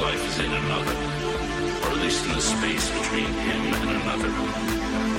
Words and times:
life 0.00 0.26
is 0.28 0.38
in 0.38 0.50
another, 0.50 0.96
or 1.84 1.92
at 1.92 2.00
least 2.00 2.24
in 2.24 2.32
the 2.32 2.40
space 2.40 2.88
between 2.88 3.26
him 3.26 3.62
and 3.84 3.90
another, 4.00 4.32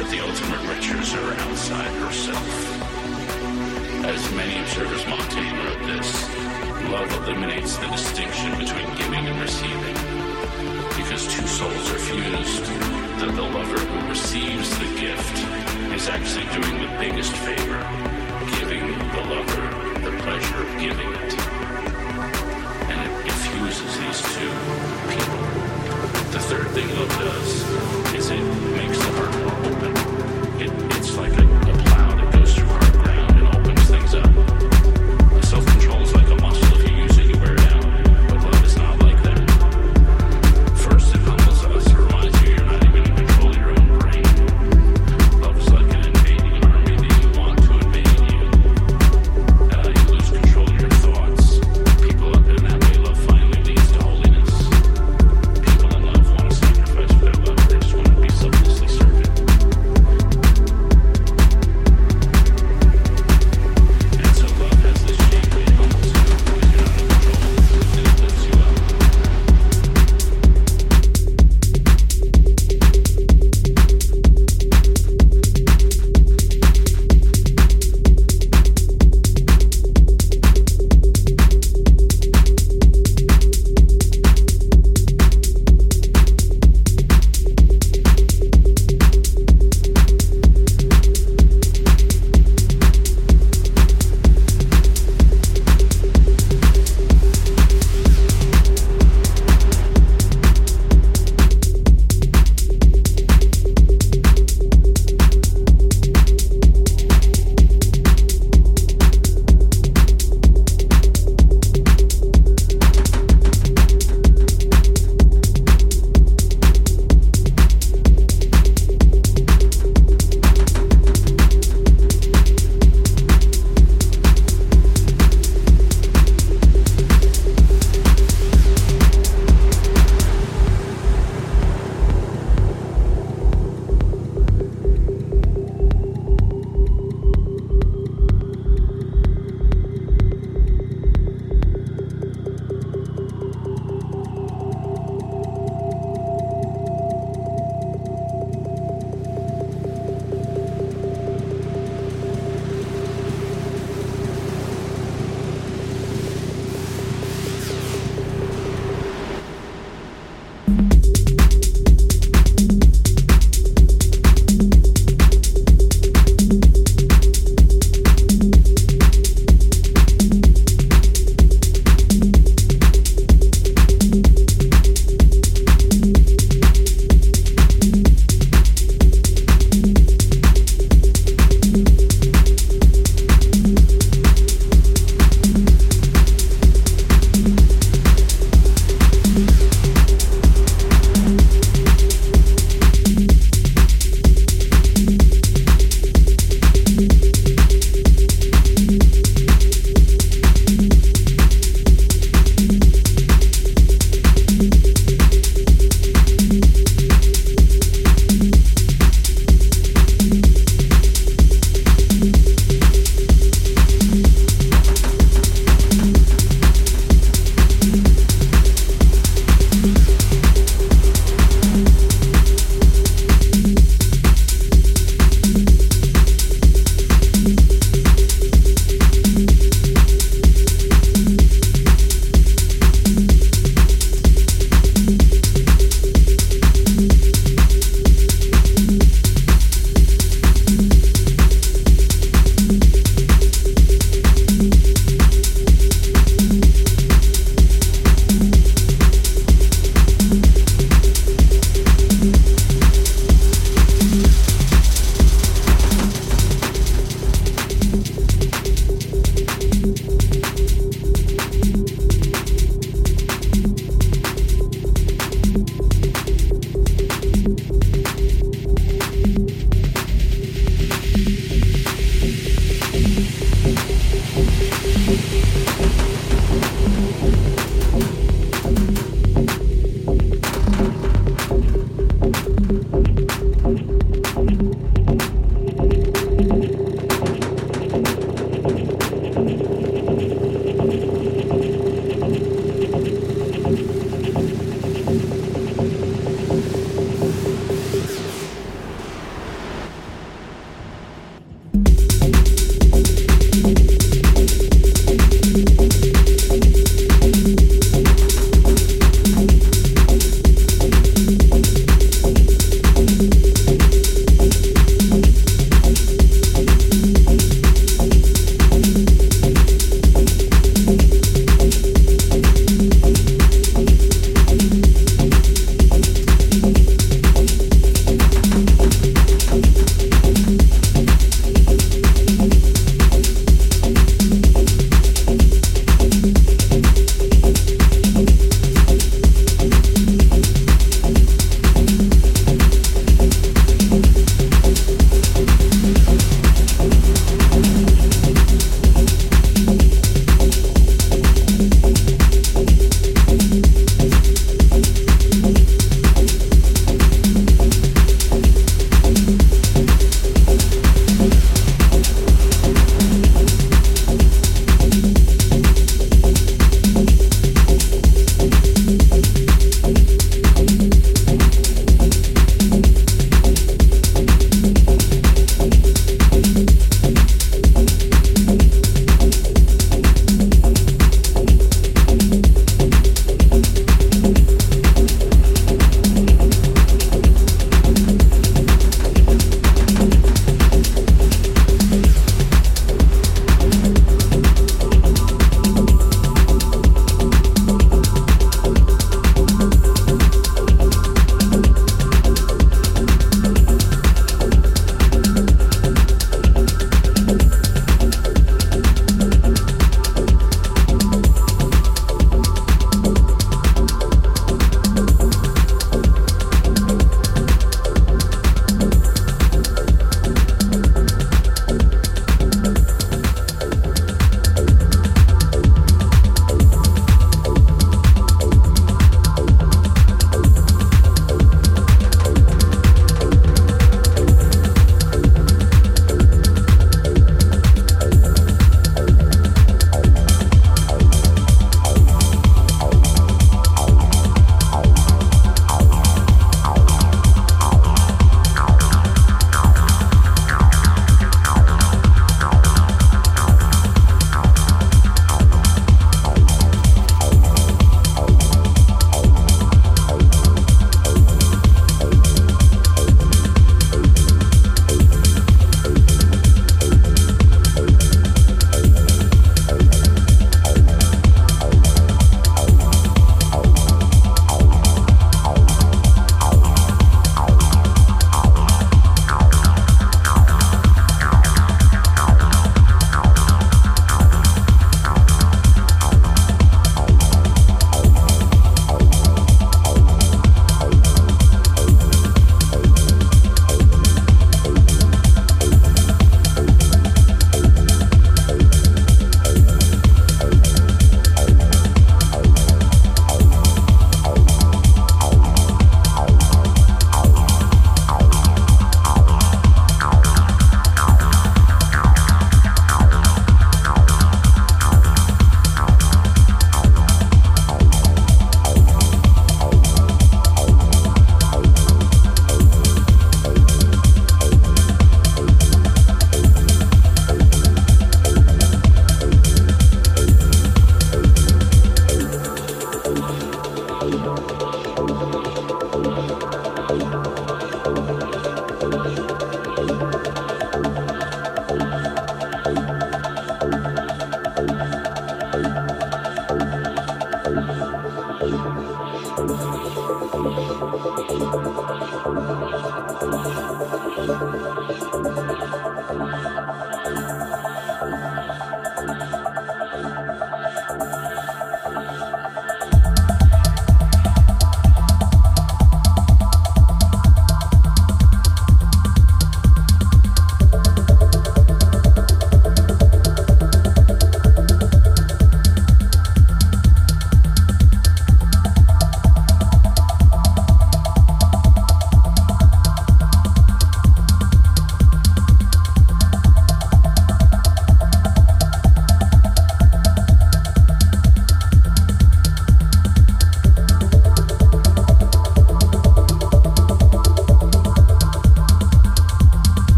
that 0.00 0.08
the 0.08 0.20
ultimate 0.20 0.62
riches 0.72 1.12
are 1.12 1.34
outside 1.44 1.92
herself. 2.00 2.48
As 4.08 4.24
many 4.32 4.58
observers 4.58 5.04
Montaigne 5.06 5.58
wrote 5.60 5.84
this, 5.84 6.08
love 6.88 7.12
eliminates 7.20 7.76
the 7.76 7.88
distinction 7.88 8.56
between 8.56 8.88
giving 8.96 9.26
and 9.28 9.38
receiving, 9.40 9.96
because 10.96 11.28
two 11.28 11.46
souls 11.46 11.90
are 11.92 11.98
fused, 11.98 12.64
that 13.20 13.32
the 13.36 13.42
lover 13.42 13.78
who 13.78 14.08
receives 14.08 14.70
the 14.78 14.88
gift 14.98 15.36
is 15.92 16.08
actually 16.08 16.48
doing 16.56 16.80
the 16.80 16.88
biggest 16.98 17.36
favor, 17.44 17.80
giving 18.56 18.96
the 19.12 19.24
lover 19.28 20.00
the 20.00 20.16
pleasure 20.22 20.62
of 20.62 20.78
giving 20.80 21.12
it 21.12 21.49
is 24.10 24.22
to 24.22 24.28
people. 25.08 25.38
The 26.32 26.40
third 26.40 26.68
thing 26.70 26.88
love 26.96 27.08
does 27.18 28.14
is 28.14 28.30
it 28.30 28.42
makes 28.74 28.98
the 28.98 29.12
heart 29.12 29.32
more 29.38 29.72
open. 29.72 30.19